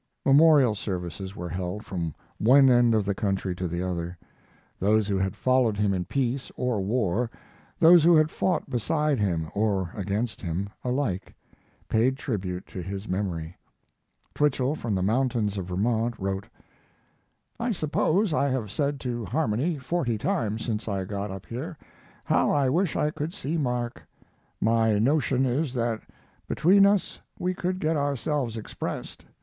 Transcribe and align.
Memorial 0.25 0.73
services 0.73 1.35
were 1.35 1.49
held 1.49 1.85
from 1.85 2.15
one 2.39 2.71
end 2.71 2.95
of 2.95 3.05
the 3.05 3.13
country 3.13 3.53
to 3.53 3.67
the 3.67 3.83
other. 3.87 4.17
Those 4.79 5.07
who 5.07 5.19
had 5.19 5.35
followed 5.35 5.77
him 5.77 5.93
in 5.93 6.05
peace 6.05 6.51
or 6.55 6.81
war, 6.81 7.29
those 7.77 8.03
who 8.03 8.15
had 8.15 8.31
fought 8.31 8.67
beside 8.67 9.19
him 9.19 9.51
or 9.53 9.91
against 9.93 10.41
him, 10.41 10.69
alike 10.83 11.35
paid 11.87 12.17
tribute 12.17 12.65
to 12.65 12.81
his 12.81 13.07
memory. 13.07 13.55
Twichell, 14.33 14.73
from 14.73 14.95
the 14.95 15.03
mountains 15.03 15.55
of 15.59 15.67
Vermont, 15.67 16.15
wrote: 16.17 16.47
I 17.59 17.69
suppose 17.69 18.33
I 18.33 18.47
have 18.49 18.71
said 18.71 18.99
to 19.01 19.23
Harmony 19.25 19.77
forty 19.77 20.17
times 20.17 20.65
since 20.65 20.87
I 20.87 21.05
got 21.05 21.29
up 21.29 21.45
here, 21.45 21.77
"How 22.23 22.49
I 22.49 22.69
wish 22.71 22.95
I 22.95 23.11
could 23.11 23.35
see 23.35 23.55
Mark!" 23.55 24.01
My 24.59 24.97
notion 24.97 25.45
is 25.45 25.75
that 25.75 26.01
between 26.47 26.87
us 26.87 27.19
we 27.37 27.53
could 27.53 27.77
get 27.79 27.95
ourselves 27.97 28.57
expressed. 28.57 29.27